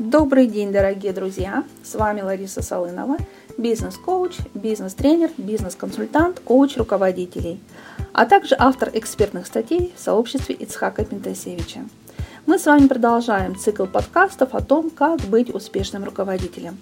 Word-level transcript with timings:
Добрый 0.00 0.48
день, 0.48 0.72
дорогие 0.72 1.12
друзья! 1.12 1.62
С 1.84 1.94
вами 1.94 2.20
Лариса 2.20 2.62
Солынова, 2.62 3.16
бизнес-коуч, 3.56 4.32
бизнес-тренер, 4.52 5.30
бизнес-консультант, 5.38 6.40
коуч 6.40 6.76
руководителей, 6.76 7.60
а 8.12 8.26
также 8.26 8.56
автор 8.58 8.90
экспертных 8.92 9.46
статей 9.46 9.92
в 9.96 10.00
сообществе 10.00 10.56
Ицхака 10.56 11.04
Пентасевича. 11.04 11.82
Мы 12.44 12.58
с 12.58 12.66
вами 12.66 12.88
продолжаем 12.88 13.56
цикл 13.56 13.84
подкастов 13.86 14.56
о 14.56 14.62
том, 14.62 14.90
как 14.90 15.20
быть 15.20 15.54
успешным 15.54 16.02
руководителем. 16.02 16.76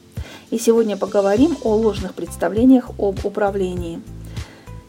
И 0.50 0.56
сегодня 0.56 0.96
поговорим 0.96 1.58
о 1.64 1.74
ложных 1.74 2.14
представлениях 2.14 2.92
об 2.98 3.26
управлении. 3.26 4.00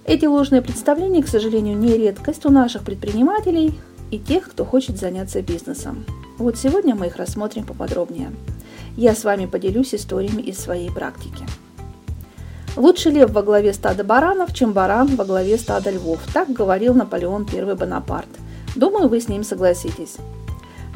Эти 0.05 0.25
ложные 0.27 0.61
представления, 0.61 1.23
к 1.23 1.27
сожалению, 1.27 1.77
не 1.77 1.97
редкость 1.97 2.45
у 2.45 2.49
наших 2.49 2.83
предпринимателей 2.83 3.77
и 4.11 4.17
тех, 4.17 4.49
кто 4.49 4.63
хочет 4.63 4.97
заняться 4.97 5.41
бизнесом. 5.41 6.05
Вот 6.43 6.57
сегодня 6.57 6.93
мы 6.93 7.07
их 7.07 7.15
рассмотрим 7.15 7.65
поподробнее. 7.65 8.29
Я 8.97 9.15
с 9.15 9.23
вами 9.23 9.45
поделюсь 9.45 9.95
историями 9.95 10.41
из 10.41 10.59
своей 10.59 10.91
практики. 10.91 11.45
Лучше 12.75 13.11
лев 13.11 13.31
во 13.31 13.43
главе 13.43 13.71
стада 13.71 14.03
баранов, 14.03 14.53
чем 14.53 14.73
баран 14.73 15.15
во 15.15 15.23
главе 15.23 15.57
стада 15.57 15.89
львов. 15.89 16.19
Так 16.33 16.49
говорил 16.51 16.95
Наполеон 16.95 17.47
I 17.49 17.75
Бонапарт. 17.75 18.27
Думаю, 18.75 19.07
вы 19.07 19.21
с 19.21 19.29
ним 19.29 19.45
согласитесь. 19.45 20.17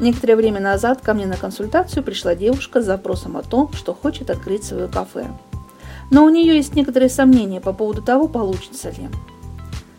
Некоторое 0.00 0.36
время 0.36 0.60
назад 0.60 1.00
ко 1.00 1.14
мне 1.14 1.24
на 1.24 1.38
консультацию 1.38 2.02
пришла 2.02 2.34
девушка 2.34 2.82
с 2.82 2.84
запросом 2.84 3.38
о 3.38 3.42
том, 3.42 3.72
что 3.72 3.94
хочет 3.94 4.28
открыть 4.28 4.64
свое 4.64 4.86
кафе. 4.86 5.28
Но 6.10 6.26
у 6.26 6.28
нее 6.28 6.56
есть 6.56 6.74
некоторые 6.74 7.08
сомнения 7.08 7.62
по 7.62 7.72
поводу 7.72 8.02
того, 8.02 8.28
получится 8.28 8.90
ли. 8.90 9.08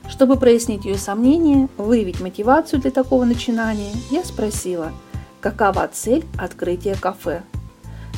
Чтобы 0.07 0.35
прояснить 0.35 0.85
ее 0.85 0.99
сомнения, 0.99 1.69
выявить 1.75 2.21
мотивацию 2.21 2.79
для 2.79 2.91
такого 2.91 3.25
начинания, 3.25 3.93
я 4.11 4.23
спросила– 4.23 4.91
Какова 5.41 5.87
цель 5.87 6.25
открытия 6.37 6.95
кафе? 6.95 7.43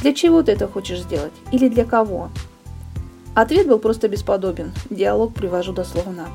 Для 0.01 0.13
чего 0.13 0.41
ты 0.41 0.53
это 0.53 0.67
хочешь 0.67 1.01
сделать? 1.01 1.33
Или 1.51 1.69
для 1.69 1.85
кого? 1.85 2.29
Ответ 3.35 3.67
был 3.67 3.77
просто 3.77 4.07
бесподобен. 4.07 4.71
Диалог 4.89 5.33
привожу 5.35 5.71
дословно. 5.71 6.27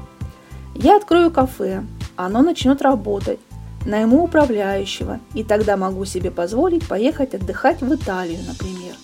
Я 0.76 0.96
открою 0.96 1.32
кафе, 1.32 1.82
оно 2.14 2.42
начнет 2.42 2.82
работать, 2.82 3.40
найму 3.84 4.22
управляющего, 4.22 5.18
и 5.34 5.42
тогда 5.42 5.76
могу 5.76 6.04
себе 6.04 6.30
позволить 6.30 6.86
поехать 6.86 7.34
отдыхать 7.34 7.80
в 7.80 7.92
Италию, 7.92 8.38
например. 8.46 8.94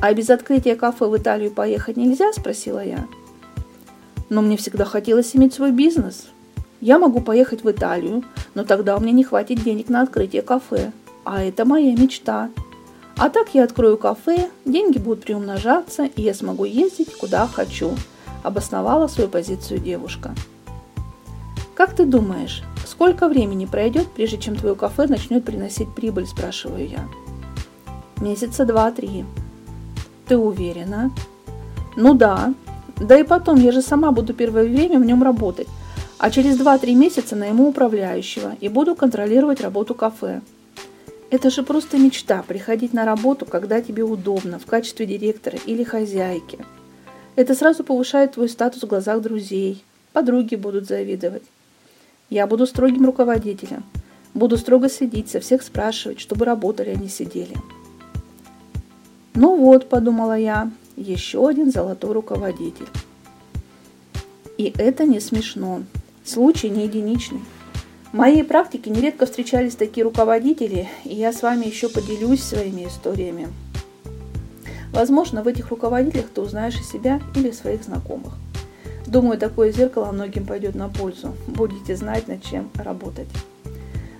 А 0.00 0.12
без 0.12 0.28
открытия 0.28 0.74
кафе 0.74 1.06
в 1.06 1.16
Италию 1.16 1.52
поехать 1.52 1.96
нельзя, 1.96 2.32
спросила 2.32 2.84
я. 2.84 3.06
Но 4.28 4.42
мне 4.42 4.56
всегда 4.56 4.84
хотелось 4.84 5.36
иметь 5.36 5.54
свой 5.54 5.70
бизнес. 5.70 6.26
Я 6.82 6.98
могу 6.98 7.20
поехать 7.20 7.62
в 7.62 7.70
Италию, 7.70 8.24
но 8.56 8.64
тогда 8.64 8.96
у 8.96 9.00
меня 9.00 9.12
не 9.12 9.22
хватит 9.22 9.62
денег 9.62 9.88
на 9.88 10.02
открытие 10.02 10.42
кафе. 10.42 10.90
А 11.24 11.40
это 11.40 11.64
моя 11.64 11.94
мечта. 11.94 12.50
А 13.16 13.28
так 13.28 13.54
я 13.54 13.62
открою 13.62 13.96
кафе, 13.96 14.50
деньги 14.64 14.98
будут 14.98 15.22
приумножаться, 15.22 16.06
и 16.06 16.22
я 16.22 16.34
смогу 16.34 16.64
ездить 16.64 17.14
куда 17.14 17.46
хочу, 17.46 17.92
обосновала 18.42 19.06
свою 19.06 19.30
позицию 19.30 19.78
девушка. 19.78 20.34
Как 21.76 21.94
ты 21.94 22.04
думаешь, 22.04 22.64
сколько 22.84 23.28
времени 23.28 23.66
пройдет, 23.66 24.08
прежде 24.08 24.38
чем 24.38 24.56
твое 24.56 24.74
кафе 24.74 25.06
начнет 25.06 25.44
приносить 25.44 25.94
прибыль, 25.94 26.26
спрашиваю 26.26 26.88
я. 26.88 27.06
Месяца 28.20 28.64
два-три. 28.64 29.24
Ты 30.26 30.36
уверена? 30.36 31.12
Ну 31.94 32.14
да. 32.14 32.52
Да 32.96 33.16
и 33.16 33.22
потом, 33.22 33.60
я 33.60 33.70
же 33.70 33.82
сама 33.82 34.10
буду 34.10 34.34
первое 34.34 34.64
время 34.64 34.98
в 34.98 35.04
нем 35.04 35.22
работать 35.22 35.68
а 36.22 36.30
через 36.30 36.56
2-3 36.56 36.94
месяца 36.94 37.34
найму 37.34 37.66
управляющего 37.66 38.54
и 38.60 38.68
буду 38.68 38.94
контролировать 38.94 39.60
работу 39.60 39.92
кафе. 39.92 40.40
Это 41.30 41.50
же 41.50 41.64
просто 41.64 41.98
мечта– 41.98 42.44
приходить 42.46 42.92
на 42.92 43.04
работу, 43.04 43.44
когда 43.44 43.82
тебе 43.82 44.04
удобно, 44.04 44.60
в 44.60 44.66
качестве 44.66 45.04
директора 45.04 45.58
или 45.66 45.82
хозяйки. 45.82 46.60
Это 47.34 47.56
сразу 47.56 47.82
повышает 47.82 48.34
твой 48.34 48.48
статус 48.48 48.84
в 48.84 48.86
глазах 48.86 49.20
друзей, 49.20 49.82
подруги 50.12 50.54
будут 50.54 50.86
завидовать. 50.86 51.42
Я 52.30 52.46
буду 52.46 52.68
строгим 52.68 53.04
руководителем, 53.04 53.82
буду 54.32 54.56
строго 54.58 54.88
следить, 54.88 55.28
со 55.28 55.40
всех 55.40 55.60
спрашивать, 55.60 56.20
чтобы 56.20 56.44
работали, 56.44 56.90
а 56.90 56.94
не 56.94 57.08
сидели. 57.08 57.56
Ну 59.34 59.56
вот, 59.56 59.88
подумала 59.88 60.38
я, 60.38 60.70
еще 60.94 61.48
один 61.48 61.72
золотой 61.72 62.12
руководитель. 62.12 62.86
И 64.56 64.72
это 64.78 65.04
не 65.04 65.18
смешно. 65.18 65.82
Случай 66.24 66.70
не 66.70 66.84
единичный. 66.84 67.40
В 68.12 68.14
моей 68.14 68.44
практике 68.44 68.90
нередко 68.90 69.26
встречались 69.26 69.74
такие 69.74 70.04
руководители, 70.04 70.88
и 71.04 71.14
я 71.14 71.32
с 71.32 71.42
вами 71.42 71.66
еще 71.66 71.88
поделюсь 71.88 72.42
своими 72.42 72.86
историями. 72.86 73.48
Возможно, 74.92 75.42
в 75.42 75.48
этих 75.48 75.70
руководителях 75.70 76.26
ты 76.32 76.40
узнаешь 76.42 76.78
и 76.78 76.84
себя 76.84 77.20
или 77.34 77.50
своих 77.50 77.82
знакомых. 77.82 78.34
Думаю, 79.06 79.38
такое 79.38 79.72
зеркало 79.72 80.12
многим 80.12 80.46
пойдет 80.46 80.74
на 80.74 80.88
пользу. 80.88 81.34
Будете 81.48 81.96
знать, 81.96 82.28
над 82.28 82.44
чем 82.44 82.70
работать. 82.76 83.28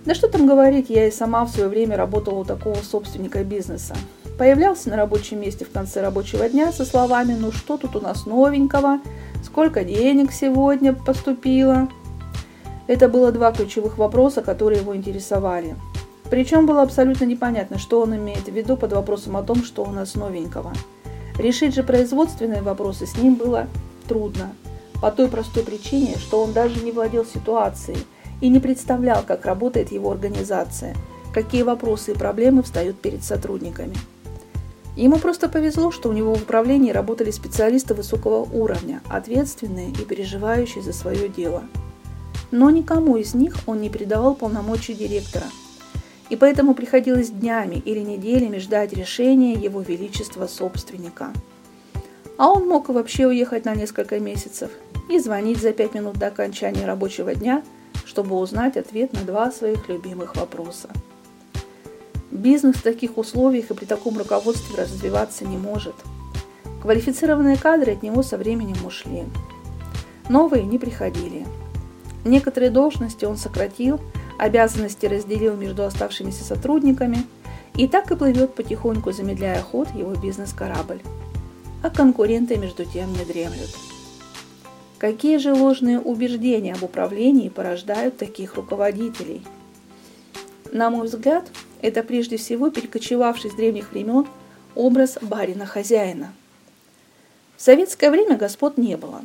Да 0.05 0.15
что 0.15 0.27
там 0.27 0.47
говорить, 0.47 0.91
я 0.91 1.07
и 1.07 1.12
сама 1.12 1.45
в 1.45 1.51
свое 1.51 1.69
время 1.69 1.97
работала 1.97 2.41
у 2.41 2.45
такого 2.45 2.77
собственника 2.77 3.45
бизнеса. 3.45 3.95
Появлялся 4.39 4.89
на 4.89 4.97
рабочем 4.97 5.41
месте 5.41 5.65
в 5.65 5.71
конце 5.71 6.01
рабочего 6.01 6.49
дня 6.49 6.73
со 6.73 6.85
словами 6.85 7.37
«Ну 7.39 7.53
что 7.53 7.77
тут 7.77 7.95
у 7.95 8.01
нас 8.01 8.27
новенького?» 8.27 8.99
Сколько 9.43 9.85
денег 9.85 10.33
сегодня 10.33 10.93
поступило. 10.93 11.89
Это 12.87 13.09
было 13.09 13.33
два 13.33 13.53
ключевых 13.53 13.99
вопроса, 13.99 14.43
которые 14.43 14.81
его 14.81 14.97
интересовали. 14.97 15.77
Причем 16.31 16.67
было 16.67 16.83
абсолютно 16.83 17.25
непонятно, 17.25 17.79
что 17.79 18.01
он 18.01 18.17
имеет 18.17 18.49
в 18.49 18.53
виду 18.53 18.77
под 18.77 18.93
вопросом 18.93 19.37
о 19.37 19.43
том, 19.43 19.63
что 19.63 19.83
у 19.83 19.91
нас 19.91 20.15
новенького. 20.15 20.73
Решить 21.39 21.75
же 21.75 21.83
производственные 21.83 22.63
вопросы 22.63 23.07
с 23.07 23.17
ним 23.17 23.35
было 23.35 23.67
трудно, 24.09 24.53
по 25.01 25.11
той 25.11 25.29
простой 25.29 25.63
причине, 25.63 26.17
что 26.17 26.43
он 26.43 26.53
даже 26.53 26.83
не 26.83 26.93
владел 26.93 27.25
ситуацией 27.25 27.99
и 28.41 28.49
не 28.49 28.61
представлял, 28.61 29.23
как 29.27 29.45
работает 29.45 29.93
его 29.93 30.11
организация, 30.11 30.95
какие 31.35 31.63
вопросы 31.63 32.13
и 32.13 32.19
проблемы 32.19 32.63
встают 32.63 33.01
перед 33.01 33.25
сотрудниками. 33.25 33.95
Ему 34.95 35.19
просто 35.19 35.49
повезло, 35.49 35.91
что 35.91 36.11
у 36.11 36.13
него 36.13 36.35
в 36.35 36.43
управлении 36.43 36.93
работали 36.93 37.31
специалисты 37.31 37.95
высокого 37.95 38.43
уровня, 38.43 39.01
ответственные 39.09 39.91
и 39.91 40.05
переживающие 40.05 40.83
за 40.83 40.93
свое 40.93 41.29
дело. 41.29 41.63
Но 42.51 42.69
никому 42.69 43.17
из 43.17 43.35
них 43.35 43.57
он 43.67 43.81
не 43.81 43.89
передавал 43.89 44.35
полномочий 44.35 44.93
директора. 44.93 45.47
И 46.29 46.37
поэтому 46.37 46.75
приходилось 46.75 47.31
днями 47.31 47.77
или 47.77 48.01
неделями 48.01 48.59
ждать 48.59 48.93
решения 48.93 49.55
его 49.55 49.81
величества 49.81 50.47
собственника. 50.47 51.33
А 52.37 52.51
он 52.51 52.69
мог 52.69 52.89
вообще 52.91 53.27
уехать 53.27 53.65
на 53.65 53.75
несколько 53.75 54.21
месяцев 54.21 54.71
и 55.09 55.19
звонить 55.19 55.59
за 55.59 55.73
пять 55.73 55.95
минут 55.95 56.19
до 56.19 56.27
окончания 56.27 56.85
рабочего 56.87 57.35
дня, 57.35 57.63
чтобы 58.05 58.37
узнать 58.37 58.77
ответ 58.77 59.13
на 59.15 59.21
два 59.21 59.51
своих 59.51 59.89
любимых 59.89 60.37
вопроса. 60.37 60.91
Бизнес 62.32 62.76
в 62.76 62.82
таких 62.82 63.19
условиях 63.19 63.70
и 63.70 63.75
при 63.75 63.84
таком 63.84 64.16
руководстве 64.16 64.82
развиваться 64.82 65.44
не 65.44 65.59
может. 65.59 65.94
Квалифицированные 66.81 67.59
кадры 67.59 67.93
от 67.93 68.03
него 68.03 68.22
со 68.22 68.38
временем 68.38 68.87
ушли. 68.87 69.25
Новые 70.31 70.65
не 70.65 70.78
приходили. 70.78 71.47
Некоторые 72.25 72.70
должности 72.70 73.26
он 73.26 73.37
сократил, 73.37 74.00
обязанности 74.38 75.04
разделил 75.04 75.56
между 75.56 75.84
оставшимися 75.84 76.43
сотрудниками, 76.43 77.26
и 77.76 77.87
так 77.87 78.10
и 78.10 78.16
плывет 78.16 78.54
потихоньку, 78.54 79.12
замедляя 79.12 79.60
ход 79.60 79.88
его 79.94 80.14
бизнес-корабль. 80.14 81.03
А 81.82 81.91
конкуренты 81.91 82.56
между 82.56 82.87
тем 82.87 83.12
не 83.12 83.26
дремлют. 83.26 83.76
Какие 84.97 85.37
же 85.37 85.53
ложные 85.53 86.00
убеждения 86.00 86.72
об 86.72 86.82
управлении 86.82 87.50
порождают 87.50 88.16
таких 88.16 88.54
руководителей? 88.54 89.43
На 90.72 90.88
мой 90.88 91.06
взгляд, 91.06 91.50
это 91.82 92.04
прежде 92.04 92.37
всего 92.37 92.70
перекочевавший 92.70 93.50
с 93.50 93.55
древних 93.55 93.90
времен 93.90 94.26
образ 94.75 95.19
барина-хозяина. 95.20 96.32
В 97.56 97.62
советское 97.62 98.11
время 98.11 98.37
господ 98.38 98.79
не 98.79 98.96
было. 98.96 99.23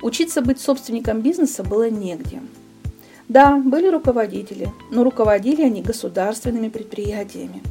Учиться 0.00 0.40
быть 0.40 0.60
собственником 0.60 1.20
бизнеса 1.20 1.62
было 1.62 1.90
негде. 1.90 2.40
Да, 3.28 3.56
были 3.56 3.88
руководители, 3.88 4.70
но 4.90 5.02
руководили 5.04 5.62
они 5.62 5.82
государственными 5.82 6.68
предприятиями. 6.68 7.62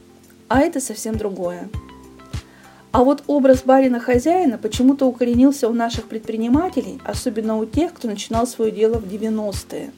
А 0.47 0.59
это 0.59 0.79
совсем 0.79 1.17
другое. 1.17 1.69
А 2.91 3.03
вот 3.03 3.23
образ 3.27 3.63
барина-хозяина 3.63 4.57
почему-то 4.57 5.05
укоренился 5.07 5.67
у 5.67 5.73
наших 5.73 6.05
предпринимателей, 6.05 6.99
особенно 7.03 7.57
у 7.57 7.65
тех, 7.65 7.93
кто 7.93 8.07
начинал 8.07 8.45
свое 8.45 8.71
дело 8.71 8.99
в 8.99 9.05
90-е. 9.05 9.91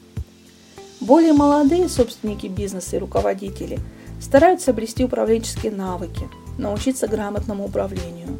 Более 1.00 1.34
молодые 1.34 1.88
собственники 1.88 2.46
бизнеса 2.46 2.96
и 2.96 3.00
руководители– 3.00 3.80
стараются 4.20 4.70
обрести 4.70 5.04
управленческие 5.04 5.72
навыки, 5.72 6.28
научиться 6.58 7.06
грамотному 7.06 7.64
управлению. 7.64 8.38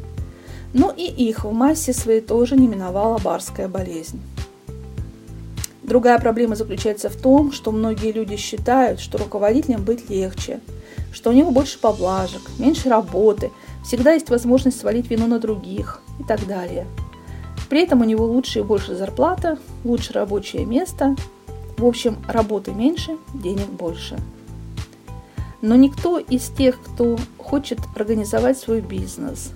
Но 0.73 0.91
и 0.95 1.05
их 1.05 1.45
в 1.45 1.51
массе 1.51 1.93
своей 1.93 2.21
тоже 2.21 2.55
не 2.55 2.67
миновала 2.67 3.17
барская 3.17 3.67
болезнь. 3.67 4.21
Другая 5.83 6.19
проблема 6.19 6.55
заключается 6.55 7.09
в 7.09 7.15
том, 7.15 7.53
что 7.53 7.71
многие 7.71 8.11
люди 8.11 8.35
считают, 8.35 8.99
что 8.99 9.17
руководителям 9.17 9.85
быть 9.85 10.09
легче, 10.09 10.59
что 11.13 11.29
у 11.29 11.33
них 11.33 11.49
больше 11.51 11.79
поблажек, 11.79 12.41
меньше 12.59 12.89
работы, 12.89 13.51
всегда 13.85 14.11
есть 14.11 14.29
возможность 14.29 14.79
свалить 14.79 15.09
вину 15.09 15.27
на 15.27 15.39
других 15.39 16.01
и 16.19 16.23
так 16.23 16.45
далее. 16.45 16.85
При 17.69 17.83
этом 17.83 18.01
у 18.01 18.03
него 18.03 18.25
лучше 18.25 18.59
и 18.59 18.63
больше 18.63 18.95
зарплата, 18.95 19.57
лучше 19.85 20.11
рабочее 20.11 20.65
место. 20.65 21.15
В 21.77 21.85
общем, 21.85 22.17
работы 22.27 22.71
меньше, 22.71 23.17
денег 23.33 23.67
больше. 23.67 24.17
Но 25.61 25.75
никто 25.75 26.19
из 26.19 26.49
тех, 26.49 26.79
кто 26.81 27.17
хочет 27.37 27.79
организовать 27.95 28.57
свой 28.57 28.81
бизнес, 28.81 29.51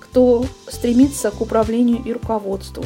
кто 0.00 0.44
стремится 0.68 1.30
к 1.30 1.40
управлению 1.40 2.02
и 2.04 2.12
руководству, 2.12 2.84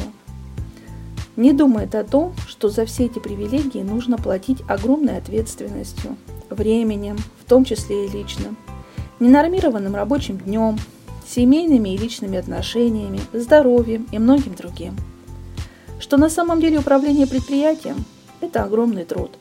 не 1.35 1.53
думает 1.53 1.95
о 1.95 2.03
том, 2.03 2.33
что 2.47 2.69
за 2.69 2.85
все 2.85 3.05
эти 3.05 3.19
привилегии 3.19 3.81
нужно 3.81 4.17
платить 4.17 4.61
огромной 4.67 5.17
ответственностью, 5.17 6.17
временем, 6.49 7.17
в 7.39 7.49
том 7.49 7.63
числе 7.63 8.05
и 8.05 8.09
личным, 8.09 8.57
ненормированным 9.19 9.95
рабочим 9.95 10.37
днем, 10.37 10.77
семейными 11.27 11.89
и 11.89 11.97
личными 11.97 12.37
отношениями, 12.37 13.19
здоровьем 13.33 14.07
и 14.11 14.19
многим 14.19 14.55
другим. 14.55 14.95
Что 15.99 16.17
на 16.17 16.29
самом 16.29 16.59
деле 16.59 16.79
управление 16.79 17.27
предприятием– 17.27 18.05
это 18.41 18.63
огромный 18.63 19.05
труд. 19.05 19.37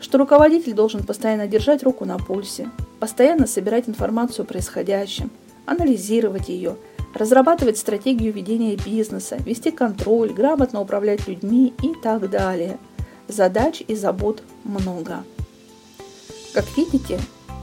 Что 0.00 0.18
руководитель 0.18 0.74
должен 0.74 1.04
постоянно 1.04 1.46
держать 1.46 1.82
руку 1.82 2.04
на 2.04 2.18
пульсе, 2.18 2.70
постоянно 3.00 3.46
собирать 3.46 3.88
информацию 3.88 4.44
о 4.44 4.46
происходящем, 4.46 5.30
анализировать 5.66 6.48
ее, 6.48 6.76
разрабатывать 7.14 7.78
стратегию 7.78 8.32
ведения 8.32 8.76
бизнеса, 8.76 9.36
вести 9.44 9.70
контроль, 9.70 10.32
грамотно 10.32 10.80
управлять 10.80 11.26
людьми 11.26 11.74
и 11.82 11.94
так 12.02 12.30
далее. 12.30 12.78
Задач 13.26 13.82
и 13.86 13.94
забот 13.94 14.42
много. 14.64 15.24
Как 16.54 16.64
видите, 16.76 17.18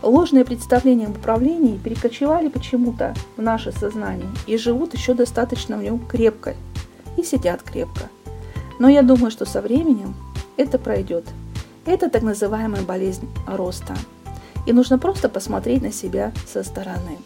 Ложные 0.05 0.45
представления 0.45 1.07
об 1.07 1.17
управлении 1.17 1.79
перекочевали 1.79 2.47
почему-то 2.49 3.15
в 3.37 3.41
наше 3.41 3.71
сознание 3.71 4.29
и 4.45 4.55
живут 4.55 4.93
еще 4.93 5.15
достаточно 5.15 5.77
в 5.77 5.83
нем 5.83 6.05
крепко 6.05 6.53
и 7.17 7.23
сидят 7.23 7.63
крепко. 7.63 8.09
Но 8.77 8.87
я 8.87 9.01
думаю, 9.01 9.31
что 9.31 9.45
со 9.45 9.61
временем 9.61 10.13
это 10.57 10.77
пройдет. 10.77 11.25
Это 11.85 12.09
так 12.09 12.23
называемая 12.23 12.81
болезнь 12.81 13.27
роста. 13.45 13.95
И 14.65 14.73
нужно 14.73 14.97
просто 14.97 15.29
посмотреть 15.29 15.83
на 15.83 15.91
себя 15.91 16.31
со 16.47 16.63
стороны. 16.63 17.19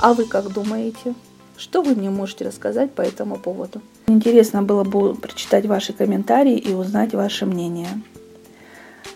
А 0.00 0.14
вы 0.14 0.26
как 0.26 0.52
думаете? 0.52 1.14
Что 1.56 1.82
вы 1.82 1.94
мне 1.94 2.10
можете 2.10 2.44
рассказать 2.44 2.92
по 2.92 3.02
этому 3.02 3.36
поводу? 3.36 3.80
Интересно 4.06 4.62
было 4.62 4.84
бы 4.84 5.14
прочитать 5.14 5.66
ваши 5.66 5.92
комментарии 5.92 6.56
и 6.56 6.72
узнать 6.72 7.14
ваше 7.14 7.46
мнение. 7.46 7.88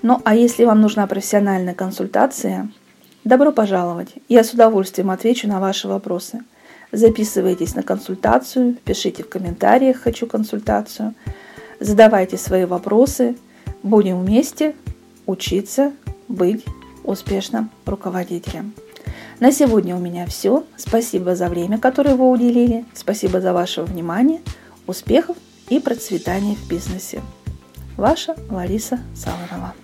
Ну 0.03 0.21
а 0.25 0.35
если 0.35 0.65
вам 0.65 0.81
нужна 0.81 1.07
профессиональная 1.07 1.75
консультация, 1.75 2.69
добро 3.25 3.53
пожаловать. 3.53 4.15
Я 4.29 4.43
с 4.43 4.53
удовольствием 4.53 5.11
отвечу 5.11 5.49
на 5.49 5.61
ваши 5.61 5.87
вопросы. 5.89 6.41
Записывайтесь 6.91 7.75
на 7.75 7.83
консультацию, 7.83 8.77
пишите 8.85 9.23
в 9.23 9.29
комментариях 9.29 9.99
«Хочу 9.99 10.27
консультацию», 10.27 11.15
задавайте 11.81 12.39
свои 12.39 12.65
вопросы. 12.65 13.37
Будем 13.83 14.25
вместе 14.25 14.75
учиться 15.27 15.93
быть 16.29 16.65
успешным 17.05 17.71
руководителем. 17.87 18.73
На 19.41 19.53
сегодня 19.53 19.95
у 19.97 20.01
меня 20.01 20.27
все. 20.27 20.65
Спасибо 20.77 21.37
за 21.37 21.49
время, 21.49 21.79
которое 21.79 22.17
вы 22.17 22.29
уделили. 22.29 22.85
Спасибо 22.93 23.41
за 23.41 23.53
ваше 23.53 23.83
внимание. 23.83 24.41
Успехов 24.87 25.37
и 25.69 25.79
процветания 25.79 26.57
в 26.57 26.69
бизнесе. 26.69 27.23
Ваша 27.97 28.37
Лариса 28.51 28.99
Салонова. 29.15 29.75